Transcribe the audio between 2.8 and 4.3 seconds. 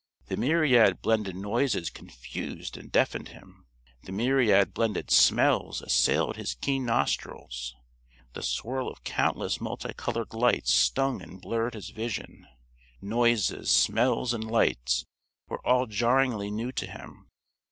deafened him. The